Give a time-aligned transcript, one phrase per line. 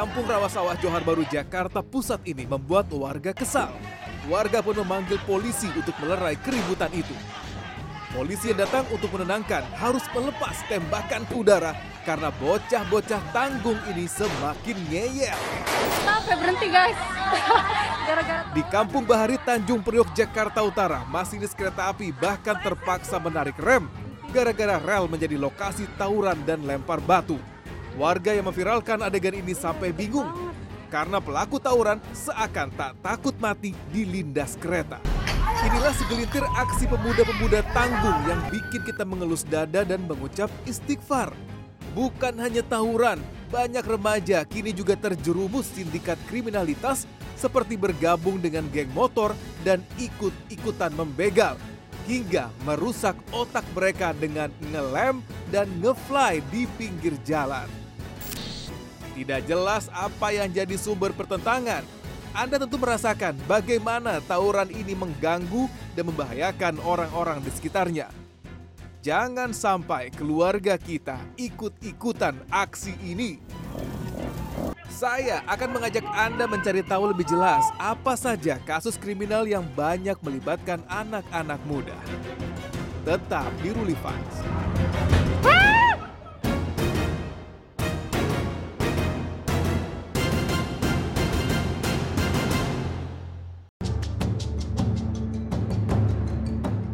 [0.00, 3.68] Kampung Rawasawah Johar Baru Jakarta Pusat ini membuat warga kesal.
[4.32, 7.12] Warga pun memanggil polisi untuk melerai keributan itu.
[8.08, 11.76] Polisi yang datang untuk menenangkan harus melepas tembakan ke udara
[12.08, 15.36] karena bocah-bocah tanggung ini semakin ngeyel.
[16.00, 16.96] Sampai berhenti guys.
[18.08, 23.84] Gara-gara Di Kampung Bahari Tanjung Priok Jakarta Utara, masinis kereta api bahkan terpaksa menarik rem
[24.32, 27.36] gara-gara rel menjadi lokasi tawuran dan lempar batu.
[27.98, 30.30] Warga yang memviralkan adegan ini sampai bingung
[30.90, 35.02] karena pelaku tawuran seakan tak takut mati dilindas kereta.
[35.60, 41.34] Inilah segelintir aksi pemuda-pemuda tanggung yang bikin kita mengelus dada dan mengucap istighfar.
[41.90, 43.18] Bukan hanya tawuran,
[43.50, 49.34] banyak remaja kini juga terjerumus sindikat kriminalitas seperti bergabung dengan geng motor
[49.66, 51.58] dan ikut-ikutan membegal
[52.06, 57.79] hingga merusak otak mereka dengan ngelem dan ngefly di pinggir jalan.
[59.20, 61.84] Tidak jelas apa yang jadi sumber pertentangan.
[62.32, 68.08] Anda tentu merasakan bagaimana tawuran ini mengganggu dan membahayakan orang-orang di sekitarnya.
[69.04, 73.36] Jangan sampai keluarga kita ikut-ikutan aksi ini.
[74.88, 80.80] Saya akan mengajak Anda mencari tahu lebih jelas apa saja kasus kriminal yang banyak melibatkan
[80.88, 82.00] anak-anak muda.
[83.04, 83.96] Tetap di Ruli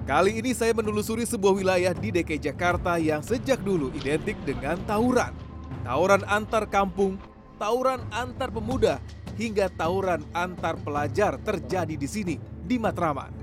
[0.07, 5.35] Kali ini saya menelusuri sebuah wilayah di DKI Jakarta yang sejak dulu identik dengan tawuran.
[5.83, 7.19] Tawuran antar kampung,
[7.59, 9.03] tawuran antar pemuda,
[9.35, 13.35] hingga tawuran antar pelajar terjadi di sini, di Matraman.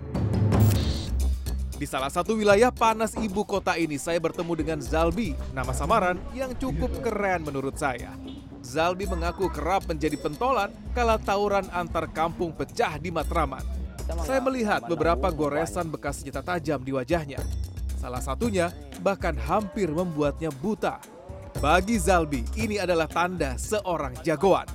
[1.76, 6.56] Di salah satu wilayah panas ibu kota ini, saya bertemu dengan Zalbi, nama samaran yang
[6.56, 8.16] cukup keren menurut saya.
[8.64, 13.83] Zalbi mengaku kerap menjadi pentolan kala tawuran antar kampung pecah di Matraman.
[14.04, 17.40] Saya melihat beberapa goresan bekas senjata tajam di wajahnya.
[17.96, 18.68] Salah satunya
[19.00, 21.00] bahkan hampir membuatnya buta.
[21.64, 24.68] Bagi Zalbi, ini adalah tanda seorang jagoan.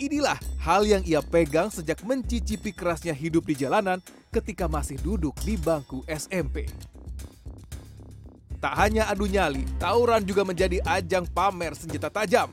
[0.00, 4.00] Inilah hal yang ia pegang sejak mencicipi kerasnya hidup di jalanan
[4.32, 6.64] ketika masih duduk di bangku SMP.
[8.62, 12.48] Tak hanya adu nyali, tawuran juga menjadi ajang pamer senjata tajam.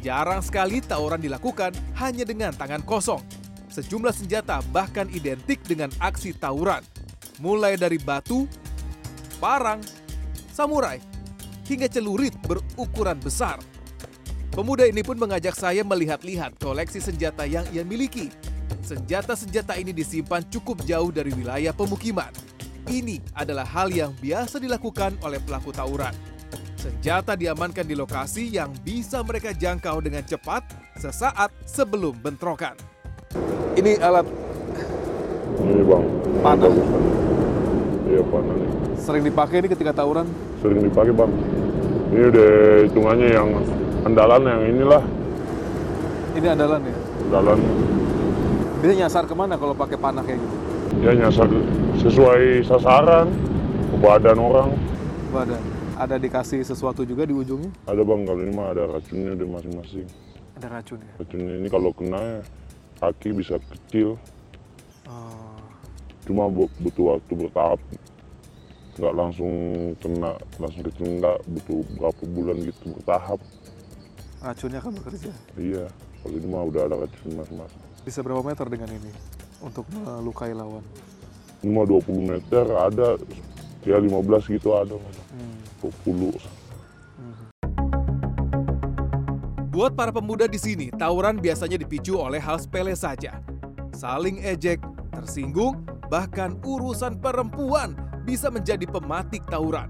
[0.00, 3.20] Jarang sekali tawuran dilakukan hanya dengan tangan kosong.
[3.70, 6.82] Sejumlah senjata bahkan identik dengan aksi tawuran.
[7.38, 8.50] Mulai dari batu,
[9.38, 9.78] parang,
[10.50, 10.98] samurai,
[11.64, 13.62] hingga celurit berukuran besar.
[14.50, 18.34] Pemuda ini pun mengajak saya melihat-lihat koleksi senjata yang ia miliki.
[18.82, 22.34] Senjata-senjata ini disimpan cukup jauh dari wilayah pemukiman.
[22.90, 26.10] Ini adalah hal yang biasa dilakukan oleh pelaku tawuran.
[26.74, 30.66] Senjata diamankan di lokasi yang bisa mereka jangkau dengan cepat
[30.98, 32.74] sesaat sebelum bentrokan.
[33.80, 34.26] Ini alat
[35.60, 36.04] Ini bang.
[36.44, 36.72] Panah.
[38.10, 38.70] Iya panah nih.
[39.00, 40.26] sering dipakai ini ketika tawuran.
[40.60, 41.32] Sering dipakai bang.
[42.10, 42.50] Ini udah
[42.90, 43.48] hitungannya yang
[44.04, 45.02] andalan yang inilah.
[46.36, 46.96] Ini andalan ya.
[47.30, 47.58] Andalan
[48.84, 50.56] Bisa nyasar ke mana kalau pakai panah kayak gitu?
[51.06, 51.46] ya nyasar
[52.02, 53.30] sesuai sasaran
[53.88, 54.68] ke badan orang.
[55.30, 55.62] Badan.
[55.96, 57.70] Ada dikasih sesuatu juga di ujungnya?
[57.86, 60.08] Ada bang kalau ini mah ada racunnya di masing-masing.
[60.60, 61.12] Ada racun ya.
[61.20, 62.40] Racunnya ini kalau kena ya,
[63.00, 64.20] kaki bisa kecil.
[65.08, 65.56] Oh.
[66.28, 67.80] Cuma bu- butuh waktu bertahap.
[69.00, 69.52] Nggak langsung
[70.04, 71.38] kena, langsung kecil nggak.
[71.48, 73.40] Butuh berapa bulan gitu bertahap.
[74.40, 75.32] Racunnya kan bekerja.
[75.56, 75.84] Iya,
[76.20, 77.82] kalau ini mah udah ada racun masing-masing.
[78.04, 79.12] Bisa berapa meter dengan ini
[79.60, 80.84] untuk melukai lawan?
[81.60, 83.20] Ini mah 20 meter ada,
[83.84, 84.96] ya 15 gitu ada.
[84.96, 85.60] Hmm.
[86.08, 86.59] 20.
[89.80, 93.40] Buat para pemuda di sini, tawuran biasanya dipicu oleh hal sepele saja.
[93.96, 94.76] Saling ejek,
[95.08, 97.96] tersinggung, bahkan urusan perempuan
[98.28, 99.88] bisa menjadi pematik tawuran.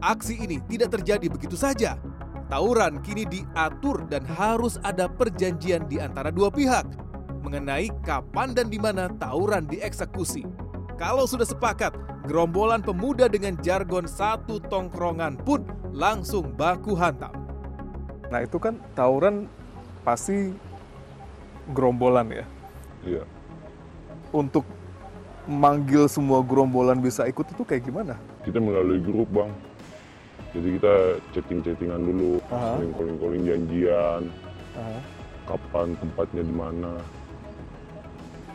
[0.00, 2.00] Aksi ini tidak terjadi begitu saja.
[2.48, 6.88] Tawuran kini diatur dan harus ada perjanjian di antara dua pihak
[7.44, 10.48] mengenai kapan dan di mana tawuran dieksekusi.
[10.96, 11.92] Kalau sudah sepakat,
[12.24, 17.45] gerombolan pemuda dengan jargon satu tongkrongan pun langsung baku hantam.
[18.30, 19.46] Nah itu kan tawuran
[20.02, 20.54] pasti
[21.74, 22.46] gerombolan ya.
[23.06, 23.22] Iya.
[24.34, 24.66] Untuk
[25.46, 28.18] manggil semua gerombolan bisa ikut itu kayak gimana?
[28.42, 29.50] Kita melalui grup bang.
[30.56, 30.94] Jadi kita
[31.36, 32.80] chatting-chattingan dulu, Aha.
[32.80, 34.22] saling calling-calling janjian,
[35.44, 36.92] kapan tempatnya di mana.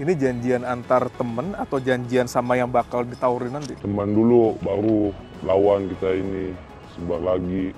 [0.01, 3.77] Ini janjian antar temen atau janjian sama yang bakal ditawurin nanti?
[3.77, 5.13] Teman dulu, baru
[5.45, 6.57] lawan kita ini
[6.97, 7.69] sebar lagi.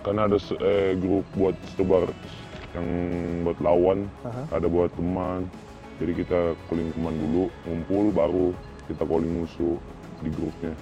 [0.00, 2.08] Karena ada eh, grup buat sebar
[2.72, 2.86] yang
[3.44, 4.42] buat lawan, Aha.
[4.56, 5.44] ada buat teman.
[6.00, 8.48] Jadi kita calling teman dulu, ngumpul baru
[8.88, 9.76] kita calling musuh
[10.24, 10.72] di grupnya.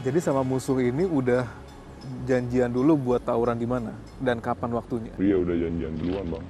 [0.00, 1.44] Jadi sama musuh ini udah
[2.24, 5.12] janjian dulu buat tawuran di mana dan kapan waktunya?
[5.20, 6.46] Iya udah janjian duluan bang.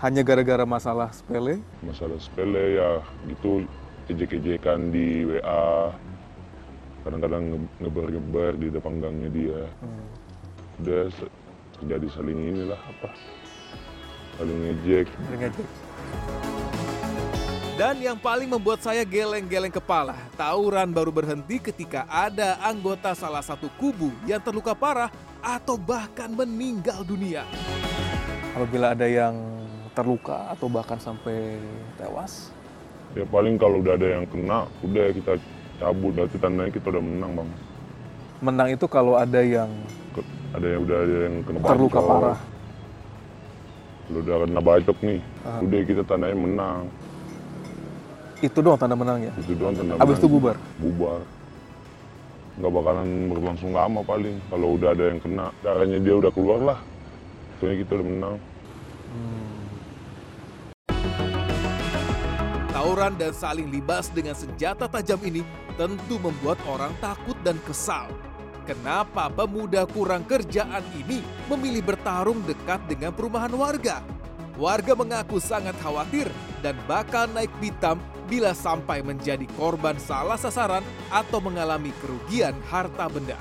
[0.00, 1.60] Hanya gara-gara masalah sepele?
[1.84, 3.68] Masalah sepele ya gitu
[4.08, 5.92] ejek-ejekan di WA.
[7.00, 9.60] Kadang-kadang nge- ngebar-ngebar di depan gangnya dia.
[10.80, 11.32] Udah se-
[11.80, 13.08] terjadi saling inilah apa
[14.36, 15.68] saling ngejek ngejek.
[17.80, 23.72] Dan yang paling membuat saya geleng-geleng kepala, tawuran baru berhenti ketika ada anggota salah satu
[23.80, 25.08] kubu yang terluka parah
[25.40, 27.48] atau bahkan meninggal dunia.
[28.52, 29.32] Apabila ada yang
[29.96, 31.56] terluka atau bahkan sampai
[31.96, 32.52] tewas,
[33.16, 35.32] ya paling kalau udah ada yang kena udah kita
[35.80, 37.50] cabut berarti tandanya kita udah menang bang
[38.40, 39.68] menang itu kalau ada yang
[40.10, 42.10] Ke- ada yang udah ada yang kena terluka bacok.
[42.10, 42.38] parah.
[44.02, 45.58] kalau udah kena bacok nih Ah.
[45.58, 46.82] udah kita tandanya menang
[48.40, 49.32] Itu doang tanda menangnya.
[49.36, 50.56] itu doang tanda Habis itu bubar.
[50.78, 51.20] bubar
[52.52, 56.78] nggak bakalan berlangsung lama paling kalau udah ada yang kena darahnya dia udah keluar lah
[57.56, 58.36] soalnya kita udah menang
[62.80, 65.44] Tawuran dan saling libas dengan senjata tajam ini
[65.76, 68.08] tentu membuat orang takut dan kesal.
[68.64, 71.20] Kenapa pemuda kurang kerjaan ini
[71.52, 74.00] memilih bertarung dekat dengan perumahan warga?
[74.56, 76.32] Warga mengaku sangat khawatir
[76.64, 78.00] dan bakal naik pitam
[78.32, 80.80] bila sampai menjadi korban salah sasaran
[81.12, 83.36] atau mengalami kerugian harta benda.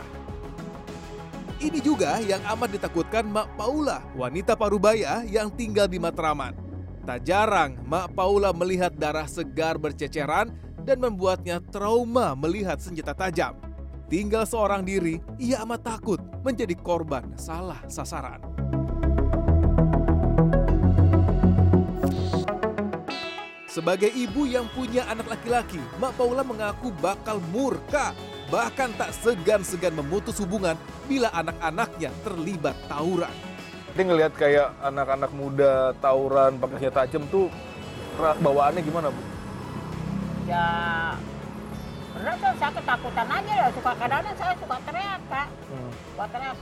[1.63, 6.68] Ini juga yang amat ditakutkan Mak Paula, wanita parubaya yang tinggal di Matraman.
[7.09, 10.53] Tak jarang Mak Paula melihat darah segar berceceran
[10.85, 13.57] dan membuatnya trauma melihat senjata tajam.
[14.13, 18.37] Tinggal seorang diri, ia amat takut menjadi korban salah sasaran.
[23.65, 28.13] Sebagai ibu yang punya anak laki-laki, Mak Paula mengaku bakal murka,
[28.53, 30.77] bahkan tak segan-segan memutus hubungan
[31.09, 33.48] bila anak-anaknya terlibat tawuran.
[33.95, 37.47] Dia ngelihat kayak anak-anak muda tawuran pakai senjata tajam tuh
[38.19, 39.21] bawaannya gimana, Bu?
[40.43, 40.65] ya
[42.09, 45.91] karena tuh saya ketakutan aja lah suka kadang-kadang saya suka teriak kak Hmm.
[46.09, 46.57] suka teriak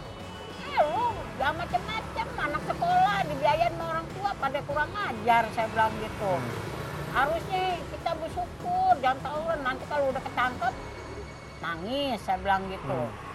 [0.59, 1.06] eh lu
[1.39, 6.31] jangan macem-macem anak sekolah dibiayain sama orang tua pada kurang ajar saya bilang gitu
[7.09, 10.73] harusnya kita bersyukur jangan tawuran nanti kalau udah ketangkep
[11.57, 13.26] nangis saya bilang gitu Hmm.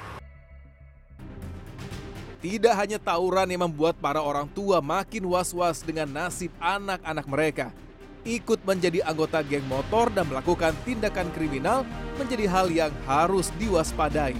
[2.42, 7.70] Tidak hanya tawuran yang membuat para orang tua makin was-was dengan nasib anak-anak mereka.
[8.26, 11.86] Ikut menjadi anggota geng motor dan melakukan tindakan kriminal
[12.18, 14.34] menjadi hal yang harus diwaspadai.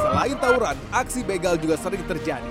[0.00, 2.48] Selain tawuran, aksi begal juga sering terjadi.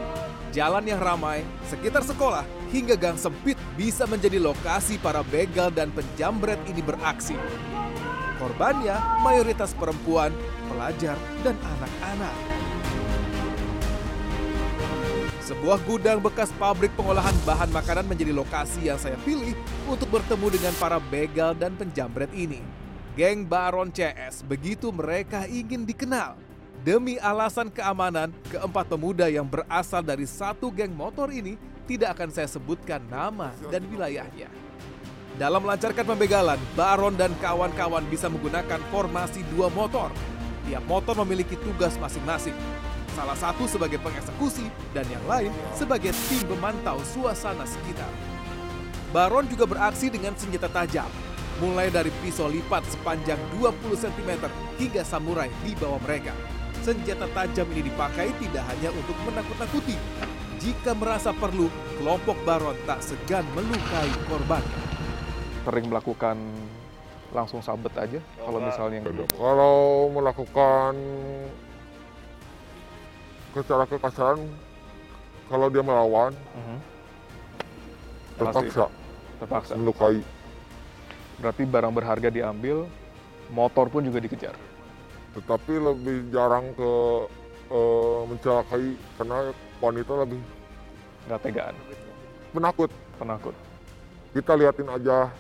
[0.54, 6.62] Jalan yang ramai, sekitar sekolah, hingga gang sempit bisa menjadi lokasi para begal dan penjambret
[6.70, 7.34] ini beraksi.
[8.44, 10.36] Korbannya mayoritas perempuan,
[10.68, 11.16] pelajar,
[11.48, 12.36] dan anak-anak.
[15.48, 19.56] Sebuah gudang bekas pabrik pengolahan bahan makanan menjadi lokasi yang saya pilih
[19.88, 22.60] untuk bertemu dengan para begal dan penjambret ini.
[23.16, 26.36] Geng Baron CS begitu mereka ingin dikenal.
[26.84, 31.56] Demi alasan keamanan, keempat pemuda yang berasal dari satu geng motor ini
[31.88, 34.63] tidak akan saya sebutkan nama dan wilayahnya.
[35.34, 40.14] Dalam melancarkan pembegalan, Baron dan kawan-kawan bisa menggunakan formasi dua motor.
[40.70, 42.54] Tiap motor memiliki tugas masing-masing.
[43.18, 48.10] Salah satu sebagai pengeksekusi dan yang lain sebagai tim pemantau suasana sekitar.
[49.10, 51.10] Baron juga beraksi dengan senjata tajam,
[51.58, 53.74] mulai dari pisau lipat sepanjang 20
[54.06, 54.38] cm
[54.78, 56.34] hingga samurai di bawah mereka.
[56.86, 59.98] Senjata tajam ini dipakai tidak hanya untuk menakut-nakuti.
[60.62, 64.93] Jika merasa perlu, kelompok Baron tak segan melukai korbannya.
[65.64, 66.38] Sering melakukan
[67.32, 69.00] langsung sabet aja kalau misalnya.
[69.32, 69.78] Kalau
[70.12, 70.94] melakukan
[73.54, 74.40] secara kekasaran,
[75.48, 76.78] kalau dia melawan, Mhm.
[78.36, 78.86] terpaksa
[79.40, 79.74] terpaksa.
[79.76, 80.20] melukai.
[81.38, 82.86] Berarti barang berharga diambil,
[83.50, 84.56] motor pun juga dikejar.
[85.34, 86.92] Tetapi lebih jarang ke
[87.64, 88.84] eh, mencelakai
[89.18, 89.50] karena
[89.82, 90.38] wanita lebih
[91.26, 91.76] Nggak tegaan,
[92.54, 92.92] penakut.
[93.18, 93.56] penakut.
[94.30, 95.34] Kita liatin aja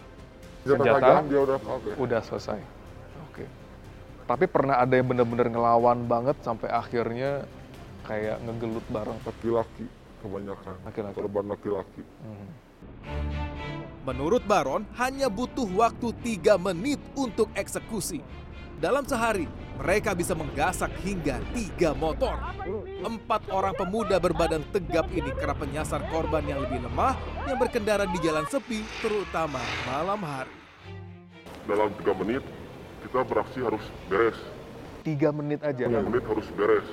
[0.63, 0.99] senjata Senjata?
[1.03, 1.91] tajam dia udah oke.
[1.99, 2.59] Udah selesai.
[3.29, 3.45] Oke.
[4.23, 7.43] Tapi pernah ada yang bener-bener ngelawan banget sampai akhirnya
[8.07, 9.85] kayak ngegelut bareng Laki-laki
[10.23, 10.75] kebanyakan.
[10.87, 11.15] laki-laki.
[11.19, 12.01] Korban laki-laki.
[14.03, 18.19] Menurut Baron, hanya butuh waktu 3 menit untuk eksekusi.
[18.77, 22.37] Dalam sehari, Mereka bisa menggasak hingga tiga motor.
[23.01, 28.21] Empat orang pemuda berbadan tegap ini kerap menyasar korban yang lebih lemah yang berkendara di
[28.21, 30.53] jalan sepi, terutama malam hari.
[31.65, 32.45] Dalam tiga menit
[33.01, 34.37] kita beraksi harus beres.
[35.01, 35.89] Tiga menit aja.
[35.89, 36.87] Tiga menit harus beres.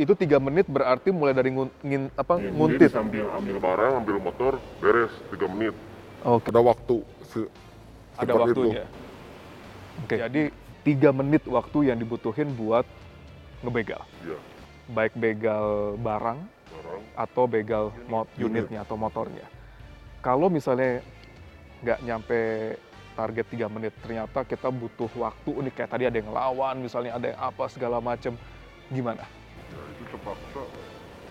[0.00, 2.90] Itu tiga menit berarti mulai dari ngun, ngin, apa, Ini nguntit.
[2.96, 5.76] sambil ambil barang, ambil motor, beres tiga menit.
[6.24, 6.48] Oke.
[6.48, 6.96] Ada waktu
[7.28, 7.52] se-
[8.16, 8.88] Ada waktunya.
[10.00, 10.16] Oke.
[10.16, 10.42] Jadi
[10.80, 12.84] tiga menit waktu yang dibutuhin buat
[13.60, 14.02] ngebegal.
[14.24, 14.38] Ya,
[14.90, 17.02] Baik begal barang barang.
[17.14, 19.44] atau begal mot unitnya atau motornya.
[20.20, 21.00] Kalau misalnya
[21.80, 22.40] nggak nyampe
[23.14, 27.26] target tiga menit, ternyata kita butuh waktu ini kayak tadi ada yang lawan, misalnya ada
[27.32, 28.32] yang apa segala macem,
[28.88, 29.24] gimana?
[29.68, 30.62] Ya, itu terpaksa.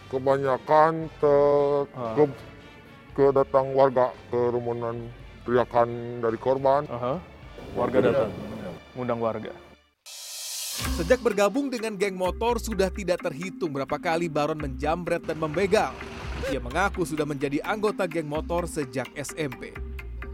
[0.09, 0.93] kebanyakan
[1.93, 2.13] Ah.
[2.17, 2.23] ke,
[3.13, 4.95] kedatang warga kerumunan
[5.43, 7.21] teriakan dari korban Aha.
[7.77, 8.31] Warga datang,
[8.97, 9.53] ngundang warga.
[10.95, 15.91] Sejak bergabung dengan geng motor sudah tidak terhitung berapa kali Baron menjambret dan membegal.
[16.47, 19.75] Ia mengaku sudah menjadi anggota geng motor sejak SMP.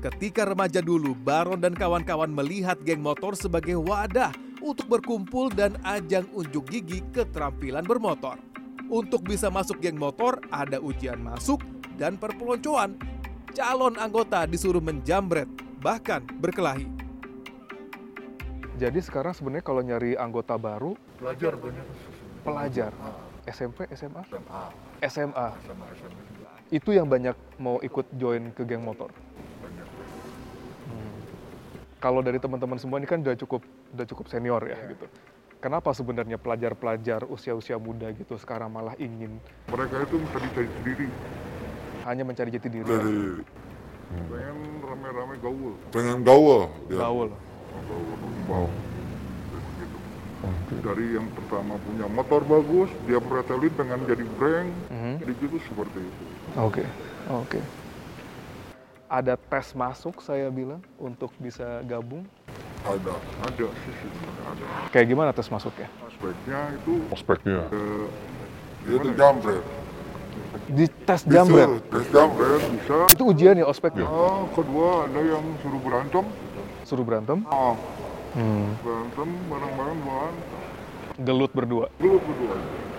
[0.06, 4.30] Ketika remaja dulu, Baron dan kawan-kawan melihat geng motor sebagai wadah
[4.62, 8.38] untuk berkumpul dan ajang unjuk gigi keterampilan bermotor.
[8.86, 11.58] Untuk bisa masuk geng motor, ada ujian masuk
[11.98, 13.02] dan perpeloncoan.
[13.58, 15.50] Calon anggota disuruh menjambret,
[15.82, 17.05] bahkan berkelahi.
[18.76, 21.86] Jadi sekarang sebenarnya kalau nyari anggota baru, pelajar banyak
[22.44, 22.92] pelajar,
[23.48, 24.68] SMP, SMA, SMA
[25.08, 25.48] SMA,
[26.76, 29.08] itu yang banyak mau ikut join ke geng motor.
[29.64, 29.88] banyak
[30.92, 31.16] Hmm.
[32.04, 33.64] Kalau dari teman-teman semua ini kan udah cukup
[33.96, 35.08] udah cukup senior ya gitu.
[35.64, 39.40] Kenapa sebenarnya pelajar-pelajar usia-usia muda gitu sekarang malah ingin
[39.72, 41.08] Mereka itu bisa dicari sendiri.
[42.06, 43.42] hanya mencari jati diri, dari
[44.30, 45.74] Pengen rame-rame gaul.
[45.90, 47.02] pengen gaul dia.
[47.02, 47.32] gaul?
[48.46, 48.70] Wow.
[50.86, 55.14] Dari yang pertama punya motor bagus, dia pretelin pengen jadi brand, Mhm.
[55.26, 56.24] jadi gitu seperti itu.
[56.62, 56.84] Oke,
[57.30, 57.60] oke.
[59.10, 62.26] Ada tes masuk saya bilang untuk bisa gabung.
[62.86, 63.18] ada
[63.50, 63.94] Ada sih
[64.46, 64.66] ada.
[64.94, 65.90] Kayak gimana tes masuknya?
[66.06, 68.06] Aspeknya itu ospeknya eh,
[68.86, 69.16] itu ya?
[69.18, 69.66] jambret
[70.66, 71.70] Di tes jambret.
[71.94, 72.98] Tes jambret bisa.
[73.14, 74.10] Itu ujian ya ospeknya?
[74.10, 76.26] Ah, kedua ada yang suruh berantem,
[76.82, 77.46] Suruh berantem?
[77.46, 77.78] ah,
[78.36, 78.76] Hmm.
[78.84, 80.34] berantem bareng-bareng bahan,
[81.24, 81.86] Gelut berdua.
[81.96, 82.56] gelut berdua.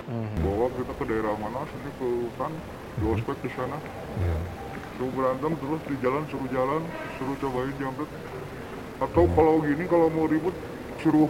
[0.07, 0.31] Hmm.
[0.41, 2.53] Bawa kita ke daerah mana, sini ke hutan,
[2.97, 3.77] di ospek di sana.
[4.97, 6.83] Suruh berantem terus di jalan suruh jalan,
[7.19, 8.11] suruh cobain jambret.
[8.97, 10.55] Atau kalau gini kalau mau ribut
[11.03, 11.29] suruh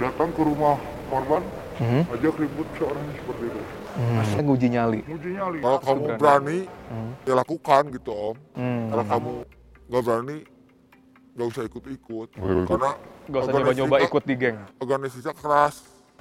[0.00, 0.74] datang ke rumah
[1.06, 1.44] korban,
[1.80, 2.04] Hmm.
[2.06, 3.60] ajak ribut seorang seperti itu.
[3.90, 4.44] Hmm.
[4.44, 5.00] Nguji nyali.
[5.02, 5.58] Uji nyali.
[5.58, 6.18] kalau kamu berani.
[6.18, 7.10] berani Hmm.
[7.22, 8.84] ya lakukan gitu om Hmm.
[8.88, 9.32] kalau kamu
[9.88, 10.36] nggak berani
[11.30, 12.28] nggak usah ikut-ikut
[12.66, 12.90] karena
[13.26, 14.58] Gak usah nyoba-nyoba kita- ikut di geng.
[14.76, 15.76] organisasinya keras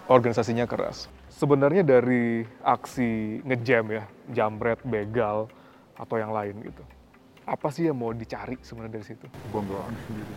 [0.07, 1.05] Organisasinya keras.
[1.29, 3.09] Sebenarnya dari aksi
[3.43, 5.45] ngejam ya, jambret, begal,
[5.93, 6.81] atau yang lain gitu.
[7.45, 9.29] Apa sih yang mau dicari sebenarnya dari situ?
[9.45, 10.33] Kebanggaan sendiri.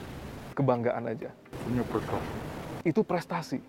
[0.52, 1.32] Kebanggaan aja.
[1.58, 2.32] Punya prestasi.
[2.82, 3.62] Itu prestasi.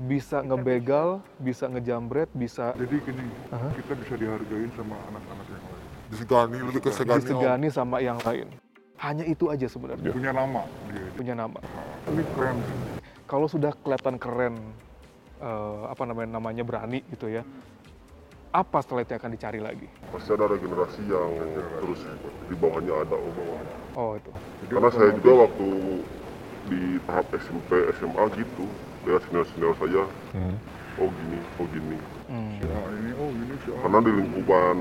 [0.00, 3.68] Bisa ngebegal, bisa ngejambret, bisa Jadi gini, Aha.
[3.76, 5.78] kita bisa dihargain sama anak-anak yang lain.
[6.10, 8.50] disegani lebih ke segani om disegani sama yang lain.
[8.98, 10.10] Hanya itu aja sebenarnya.
[10.10, 11.06] Punya nama dia.
[11.14, 11.58] Punya nama.
[12.10, 12.58] Ini keren.
[13.30, 14.58] Kalau sudah kelihatan keren,
[15.38, 17.46] eh, apa namanya namanya berani gitu ya.
[18.50, 19.86] Apa setelah itu akan dicari lagi?
[20.10, 21.30] Pasti ada regenerasi yang
[21.78, 22.00] terus
[22.50, 23.38] di bawahnya ada om.
[23.94, 24.30] Oh itu.
[24.66, 25.68] Karena saya juga waktu
[26.68, 28.64] di tahap SMP, SMA gitu,
[29.08, 30.04] lihat senior-senior saya,
[31.00, 31.98] oh gini, oh gini.
[32.28, 32.54] Hmm.
[32.60, 33.54] Nah ini, oh gini.
[33.64, 34.76] Karena di lingkupan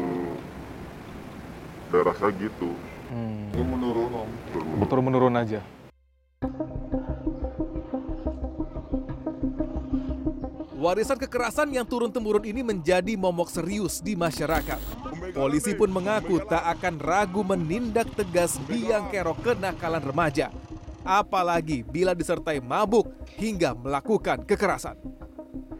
[1.89, 2.71] daerah saya gitu.
[3.09, 3.49] Hmm.
[3.49, 5.61] Itu menurun om Turun- Turun menurun aja.
[10.79, 14.79] Warisan kekerasan yang turun-temurun ini menjadi momok serius di masyarakat.
[15.35, 20.47] Polisi pun mengaku tak akan ragu menindak tegas biang kerok kenakalan remaja.
[21.01, 24.99] Apalagi bila disertai mabuk hingga melakukan kekerasan.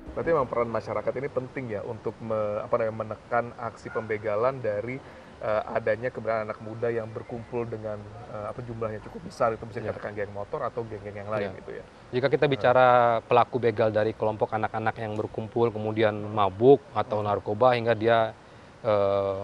[0.10, 5.00] Berarti memang peran masyarakat ini penting ya untuk me- apa namanya, menekan aksi pembegalan dari
[5.40, 7.96] eh, adanya keberadaan anak muda yang berkumpul dengan
[8.28, 11.58] eh, apa jumlahnya cukup besar itu bisa dikatakan geng motor atau geng-geng yang lain Iya.
[11.64, 11.84] gitu ya.
[12.12, 12.88] Jika kita bicara
[13.24, 18.36] pelaku begal dari kelompok anak-anak yang berkumpul kemudian mabuk atau narkoba hingga dia
[18.84, 19.42] eh,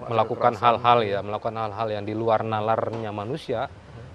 [0.00, 3.68] melakukan hal-hal ya, melakukan hal-hal yang di luar nalarnya manusia,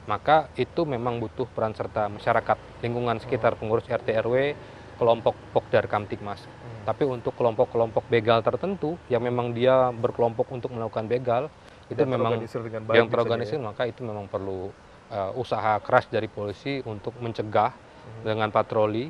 [0.05, 4.53] maka itu memang butuh peran serta masyarakat, lingkungan sekitar pengurus RT RW,
[5.01, 6.45] kelompok Pokdar Kamtipmas.
[6.85, 11.43] Tapi untuk kelompok-kelompok begal tertentu yang memang dia berkelompok untuk melakukan begal,
[11.89, 13.65] itu memang baik yang misalnya terorganisir ya.
[13.65, 14.73] maka itu memang perlu
[15.13, 17.73] uh, usaha keras dari polisi untuk mencegah
[18.25, 19.09] dengan patroli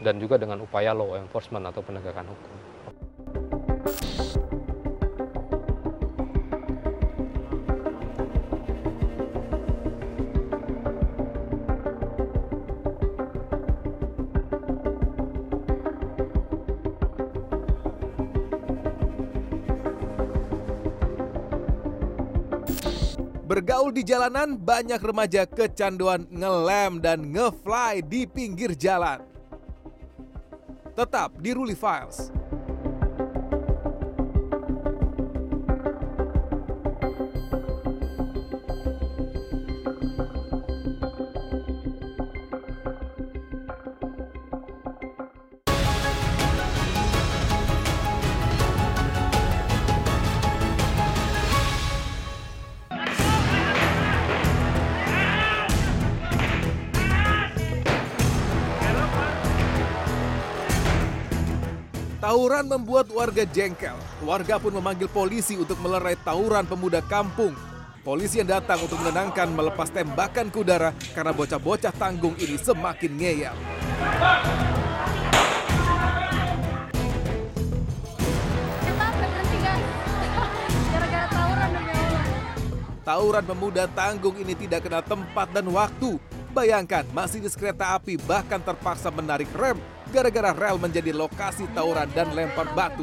[0.00, 2.73] dan juga dengan upaya law enforcement atau penegakan hukum.
[23.64, 29.24] Bergaul di jalanan, banyak remaja kecanduan ngelem dan ngefly di pinggir jalan.
[30.92, 32.28] Tetap di Ruli Files.
[62.34, 63.94] Tawuran membuat warga jengkel.
[64.18, 67.54] Warga pun memanggil polisi untuk melerai tawuran pemuda kampung.
[68.02, 73.54] Polisi yang datang untuk menenangkan melepas tembakan ke udara karena bocah-bocah tanggung ini semakin ngeyel.
[73.54, 74.42] Allah.
[83.06, 86.18] Tawuran pemuda tanggung ini tidak kenal tempat dan waktu.
[86.54, 89.74] Bayangkan, masinis kereta api bahkan terpaksa menarik rem
[90.14, 93.02] gara-gara rel menjadi lokasi tawuran dan lempar batu.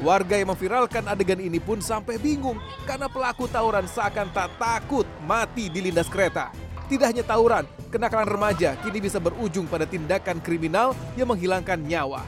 [0.00, 2.56] Warga yang memviralkan adegan ini pun sampai bingung
[2.88, 6.48] karena pelaku tawuran seakan tak takut mati di lindas kereta.
[6.88, 12.24] Tidak hanya tawuran, kenakalan remaja kini bisa berujung pada tindakan kriminal yang menghilangkan nyawa.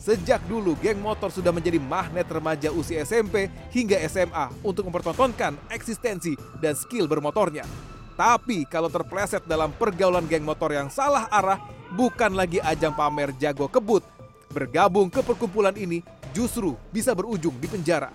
[0.00, 6.32] Sejak dulu, geng motor sudah menjadi magnet remaja usia SMP hingga SMA untuk mempertontonkan eksistensi
[6.64, 7.88] dan skill bermotornya.
[8.18, 11.62] Tapi kalau terpleset dalam pergaulan geng motor yang salah arah,
[11.94, 14.02] bukan lagi ajang pamer jago kebut.
[14.50, 16.02] Bergabung ke perkumpulan ini
[16.34, 18.10] justru bisa berujung di penjara.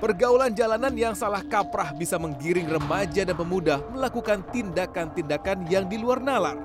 [0.00, 6.24] Pergaulan jalanan yang salah kaprah bisa menggiring remaja dan pemuda melakukan tindakan-tindakan yang di luar
[6.24, 6.56] nalar.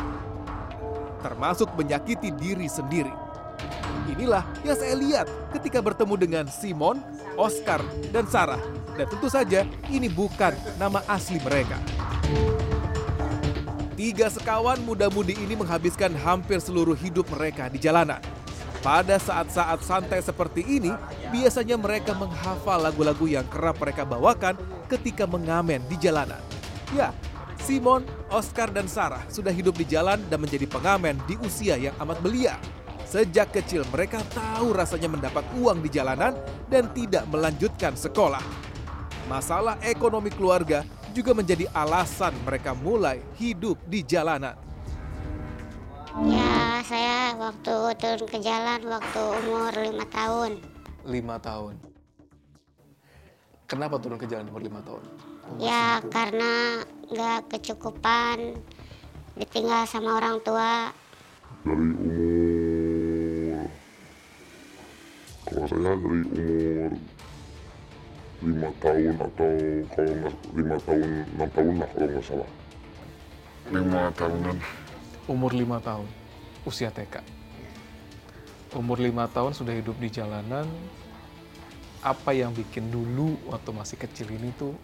[1.20, 3.23] Termasuk menyakiti diri sendiri.
[4.12, 7.00] Inilah yang saya lihat ketika bertemu dengan Simon,
[7.40, 7.80] Oscar,
[8.12, 8.60] dan Sarah.
[8.94, 11.80] Dan tentu saja ini bukan nama asli mereka.
[13.94, 18.20] Tiga sekawan muda-mudi ini menghabiskan hampir seluruh hidup mereka di jalanan.
[18.84, 20.92] Pada saat-saat santai seperti ini,
[21.32, 24.60] biasanya mereka menghafal lagu-lagu yang kerap mereka bawakan
[24.92, 26.44] ketika mengamen di jalanan.
[26.92, 27.16] Ya,
[27.64, 32.20] Simon, Oscar, dan Sarah sudah hidup di jalan dan menjadi pengamen di usia yang amat
[32.20, 32.60] belia.
[33.14, 36.34] Sejak kecil mereka tahu rasanya mendapat uang di jalanan
[36.66, 38.42] dan tidak melanjutkan sekolah.
[39.30, 40.82] Masalah ekonomi keluarga
[41.14, 44.58] juga menjadi alasan mereka mulai hidup di jalanan.
[46.26, 50.52] Ya, saya waktu turun ke jalan waktu umur lima tahun.
[51.06, 51.78] Lima tahun.
[53.70, 55.06] Kenapa turun ke jalan umur lima tahun?
[55.62, 56.82] Ya, karena
[57.14, 58.58] nggak kecukupan
[59.38, 60.90] ditinggal sama orang tua.
[61.64, 62.43] Dari umur,
[65.54, 66.90] kalau saya dari umur
[68.44, 69.54] lima tahun atau
[69.94, 72.50] kalau nggak lima tahun enam tahun lah kalau nggak salah.
[73.72, 74.58] Lima tahunan.
[75.30, 76.08] Umur lima tahun,
[76.68, 77.24] usia TK.
[78.74, 80.66] Umur lima tahun sudah hidup di jalanan.
[82.04, 84.76] Apa yang bikin dulu waktu masih kecil ini tuh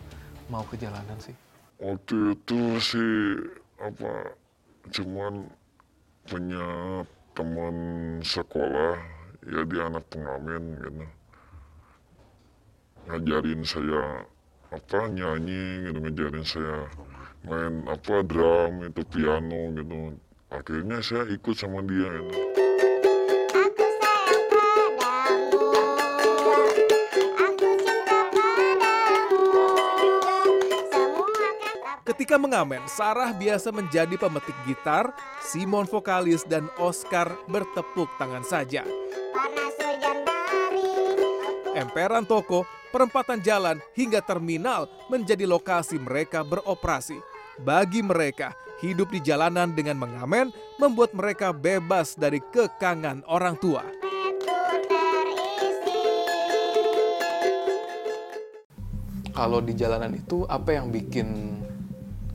[0.47, 1.35] mau ke jalanan sih?
[1.83, 3.11] Waktu itu sih
[3.81, 4.31] apa
[4.87, 5.43] cuman
[6.23, 6.67] punya
[7.35, 7.75] teman
[8.23, 11.05] sekolah ya dia anak pengamen gitu
[13.07, 14.27] ngajarin saya
[14.69, 16.85] apa nyanyi gitu ngajarin saya
[17.47, 22.41] main apa drum itu piano gitu akhirnya saya ikut sama dia gitu.
[23.49, 25.71] Aku sayang padamu,
[27.37, 29.61] aku cinta padamu.
[30.89, 35.13] Semua kata Ketika mengamen, Sarah biasa menjadi pemetik gitar,
[35.45, 38.81] Simon vokalis, dan Oscar bertepuk tangan saja.
[41.79, 47.15] Emperan toko, perempatan jalan, hingga terminal menjadi lokasi mereka beroperasi.
[47.59, 48.51] Bagi mereka,
[48.83, 53.83] hidup di jalanan dengan mengamen membuat mereka bebas dari kekangan orang tua.
[59.31, 61.55] Kalau di jalanan itu apa yang bikin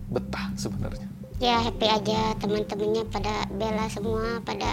[0.08, 1.04] betah sebenarnya?
[1.36, 4.72] Ya happy aja teman-temannya pada bela semua pada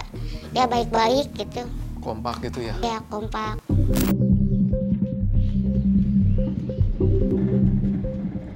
[0.56, 1.68] ya baik-baik gitu
[2.02, 2.74] kompak gitu ya?
[2.82, 3.62] Iya, kompak.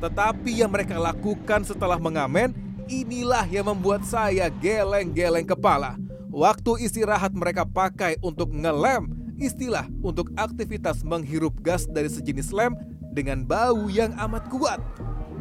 [0.02, 2.52] Tetapi yang mereka lakukan setelah mengamen,
[2.90, 5.96] inilah yang membuat saya geleng-geleng kepala.
[6.30, 9.08] Waktu istirahat mereka pakai untuk ngelem,
[9.40, 12.76] istilah untuk aktivitas menghirup gas dari sejenis lem
[13.16, 14.78] dengan bau yang amat kuat.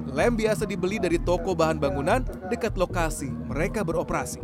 [0.08, 4.40] Lem biasa dibeli dari toko bahan bangunan dekat lokasi mereka beroperasi.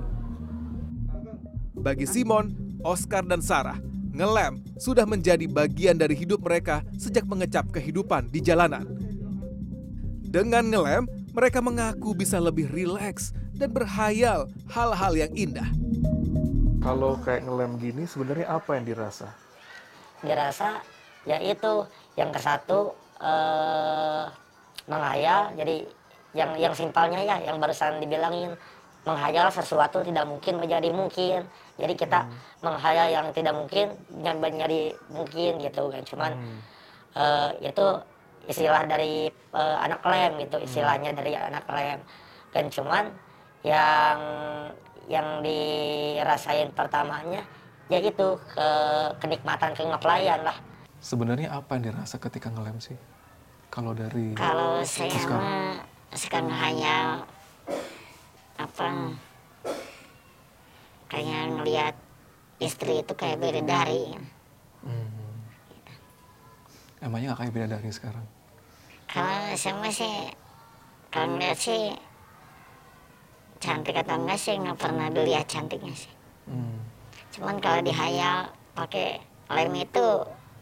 [1.82, 3.78] Bagi Simon, Oscar, dan Sarah,
[4.12, 8.86] ngelem sudah menjadi bagian dari hidup mereka sejak mengecap kehidupan di jalanan.
[10.22, 15.68] Dengan ngelem, mereka mengaku bisa lebih rileks dan berhayal hal-hal yang indah.
[16.82, 19.30] Kalau kayak ngelem gini sebenarnya apa yang dirasa?
[20.22, 20.82] dirasa
[21.26, 21.86] yaitu
[22.18, 24.26] yang ke satu eh,
[24.90, 25.86] menghayal jadi
[26.32, 28.56] yang yang simpelnya ya yang barusan dibilangin
[29.02, 31.46] menghayal sesuatu tidak mungkin menjadi mungkin.
[31.78, 32.30] Jadi kita
[32.62, 36.04] menghayal yang tidak mungkin dan menjadi mungkin gitu kan.
[36.06, 36.32] Cuman
[37.18, 37.86] eh, itu
[38.46, 42.00] istilah dari eh, anak lem gitu istilahnya dari anak lem
[42.54, 42.66] kan.
[42.70, 43.04] Cuman
[43.66, 44.20] yang
[45.10, 47.42] yang dirasain pertamanya
[47.92, 48.70] yaitu ke
[49.20, 50.56] kenikmatan kengepelayan lah.
[51.02, 52.96] Sebenarnya apa yang dirasa ketika ngelem sih?
[53.68, 55.82] Kalau dari Kalau saya mah
[56.14, 57.24] suka hanya
[58.82, 59.14] apa
[61.12, 61.96] kayak ngelihat
[62.58, 64.18] istri itu kayak bidadari.
[64.82, 65.46] Hmm.
[67.02, 68.26] Emangnya nggak kayak beda dari sekarang?
[69.12, 70.16] Kalau mah sih
[71.12, 71.92] kalau ngeliat sih
[73.62, 76.14] cantik atau enggak sih nggak pernah dilihat cantiknya sih.
[76.48, 76.80] Hmm.
[77.36, 79.20] Cuman kalau dihayal pakai
[79.52, 80.06] lem itu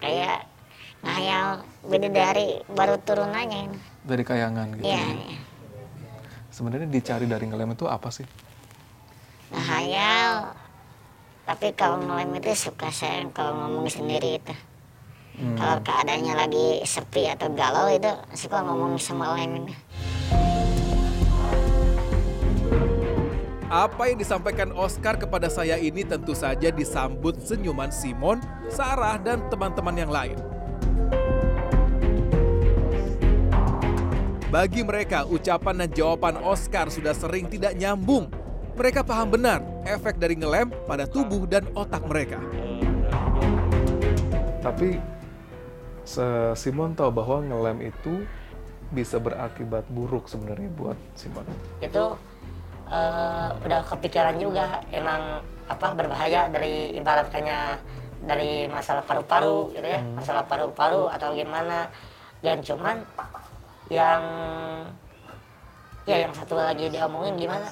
[0.02, 0.50] kayak
[1.06, 3.78] ngayal bidadari baru turunannya.
[4.04, 4.84] Dari kayangan gitu.
[4.84, 5.08] Iya, ya.
[5.14, 5.49] iya.
[6.60, 8.28] Sebenarnya dicari dari ngelem itu apa sih?
[9.50, 10.54] ngehayal
[11.48, 14.56] tapi kalau ngelem itu suka saya kalau ngomong sendiri itu
[15.40, 15.56] Hmm.
[15.56, 19.74] kalau keadaannya lagi sepi atau galau itu suka ngomong sama lem ini
[23.72, 29.94] Apa yang disampaikan Oscar kepada saya ini tentu saja disambut senyuman Simon, Sarah, dan teman-teman
[29.94, 30.49] yang lain.
[34.50, 38.34] Bagi mereka, ucapan dan jawaban Oscar sudah sering tidak nyambung.
[38.74, 42.42] Mereka paham benar efek dari ngelem pada tubuh dan otak mereka.
[44.58, 44.98] Tapi
[46.02, 48.26] se- Simon tahu bahwa ngelem itu
[48.90, 51.46] bisa berakibat buruk sebenarnya buat Simon.
[51.78, 52.06] itu
[52.90, 57.78] eh, udah kepikiran juga emang apa berbahaya dari ibaratkannya
[58.26, 61.86] dari masalah paru-paru gitu ya masalah paru-paru atau gimana
[62.42, 63.06] dan cuman
[63.90, 64.22] yang
[66.06, 67.70] ya yang satu lagi diomongin gimana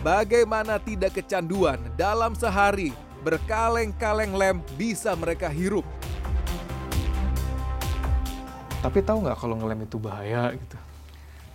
[0.00, 2.88] Bagaimana tidak kecanduan dalam sehari
[3.20, 5.84] berkaleng-kaleng lem bisa mereka hirup.
[8.80, 10.76] Tapi tahu nggak kalau ngelem itu bahaya gitu?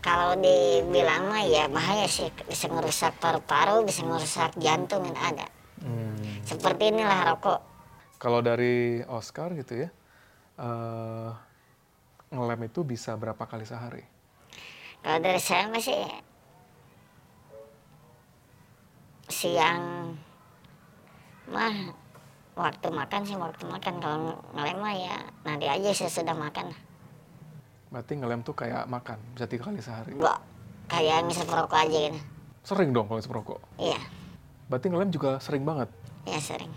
[0.06, 5.50] kalau dibilang mah ya bahaya sih bisa merusak paru-paru bisa merusak jantung yang ada
[5.82, 6.18] Hmm.
[6.46, 7.60] seperti inilah rokok
[8.16, 9.90] Kalau dari Oscar gitu ya,
[10.56, 11.30] eh,
[12.30, 14.04] ngelem itu bisa berapa kali sehari?
[15.02, 16.02] kalau dari saya masih
[19.28, 20.14] siang
[21.46, 21.94] mah
[22.56, 24.18] waktu makan sih waktu makan kalau
[24.54, 26.74] ngelem mah ya nanti aja saya sudah makan
[27.86, 30.20] Berarti ngelem tuh kayak makan, bisa tiga kali sehari.
[30.20, 30.36] Gak
[30.92, 32.20] kayak ngisep rokok aja gitu
[32.66, 33.62] Sering dong kalau ngisep rokok.
[33.80, 34.02] iya
[34.68, 35.88] Berarti ngelem juga sering banget.
[36.26, 36.68] iya sering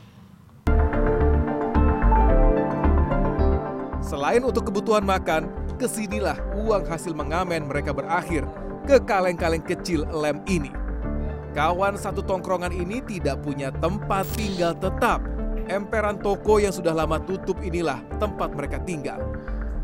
[4.09, 8.49] Selain untuk kebutuhan makan, ke sinilah uang hasil mengamen mereka berakhir
[8.89, 10.73] ke kaleng-kaleng kecil lem ini.
[11.53, 15.21] Kawan satu tongkrongan ini tidak punya tempat tinggal tetap.
[15.69, 19.21] Emperan toko yang sudah lama tutup inilah tempat mereka tinggal.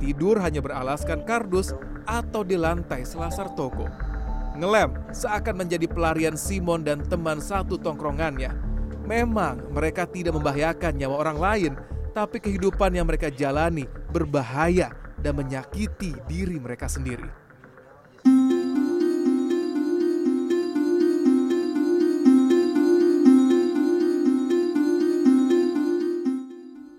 [0.00, 1.76] Tidur hanya beralaskan kardus
[2.08, 3.84] atau di lantai selasar toko.
[4.56, 8.56] Ngelem seakan menjadi pelarian Simon dan teman satu tongkrongannya.
[9.04, 11.72] Memang mereka tidak membahayakan nyawa orang lain,
[12.14, 17.26] tapi kehidupan yang mereka jalani berbahaya dan menyakiti diri mereka sendiri.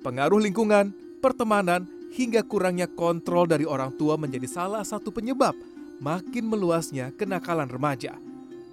[0.04, 5.58] Pengaruh lingkungan, pertemanan, hingga kurangnya kontrol dari orang tua menjadi salah satu penyebab
[5.98, 8.14] makin meluasnya kenakalan remaja.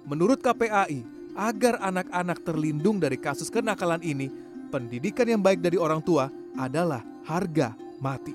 [0.05, 1.03] Menurut KPAI,
[1.33, 4.29] agar anak-anak terlindung dari kasus kenakalan ini,
[4.73, 8.33] pendidikan yang baik dari orang tua adalah harga mati.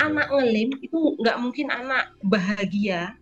[0.00, 3.14] anak ngelim itu nggak mungkin anak bahagia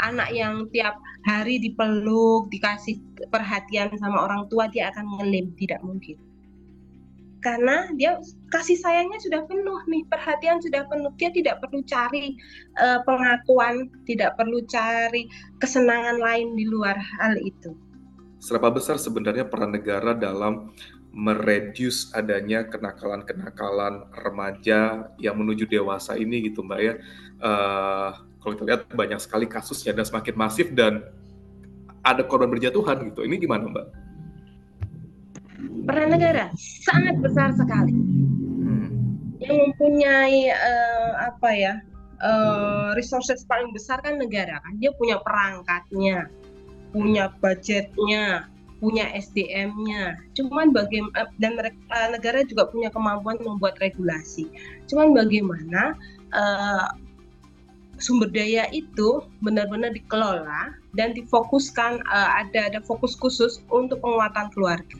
[0.00, 0.96] anak yang tiap
[1.28, 2.96] hari dipeluk dikasih
[3.28, 6.16] perhatian sama orang tua dia akan ngelim tidak mungkin
[7.42, 8.22] karena dia
[8.54, 11.10] kasih sayangnya sudah penuh nih, perhatian sudah penuh.
[11.18, 12.38] Dia tidak perlu cari
[12.78, 15.26] uh, pengakuan, tidak perlu cari
[15.58, 17.74] kesenangan lain di luar hal itu.
[18.42, 20.74] Seberapa besar sebenarnya peran negara dalam
[21.14, 26.94] mereduce adanya kenakalan-kenakalan remaja yang menuju dewasa ini gitu Mbak ya.
[27.38, 28.10] Uh,
[28.42, 31.06] kalau kita lihat banyak sekali kasusnya dan semakin masif dan
[32.02, 33.22] ada korban berjatuhan gitu.
[33.22, 33.86] Ini gimana Mbak?
[35.86, 37.94] Peran negara sangat besar sekali.
[37.94, 38.90] Hmm.
[39.38, 41.74] Yang mempunyai uh, apa ya
[42.18, 44.74] uh, resources paling besar kan negara kan.
[44.82, 46.26] Dia punya perangkatnya,
[46.92, 48.46] punya budgetnya,
[48.82, 50.18] punya SDM-nya.
[50.36, 54.50] Cuman bagaimana dan mereka, negara juga punya kemampuan membuat regulasi.
[54.90, 55.96] Cuman bagaimana
[56.34, 56.92] uh,
[58.02, 64.98] sumber daya itu benar-benar dikelola dan difokuskan uh, ada ada fokus khusus untuk penguatan keluarga.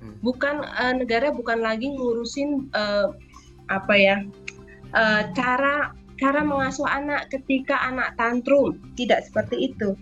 [0.00, 0.16] Hmm.
[0.24, 3.12] Bukan uh, negara bukan lagi ngurusin uh,
[3.68, 4.16] apa ya
[4.96, 9.92] uh, cara cara mengasuh anak ketika anak tantrum tidak seperti itu.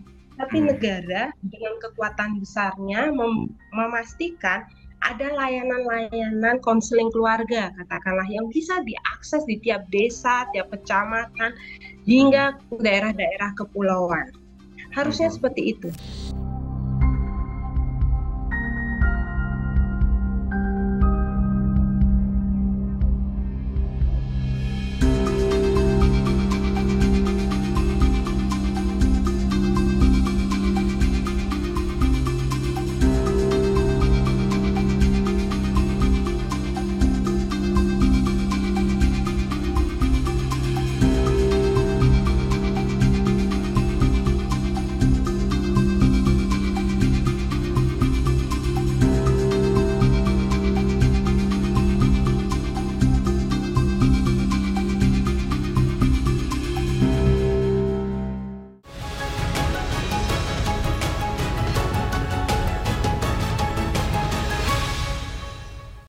[0.40, 0.66] Tapi hmm.
[0.72, 4.64] negara dengan kekuatan besarnya mem memastikan
[5.00, 11.56] ada layanan-layanan konseling keluarga katakanlah yang bisa diakses di tiap desa, tiap kecamatan
[12.04, 14.28] hingga daerah-daerah kepulauan.
[14.92, 15.88] Harusnya seperti itu.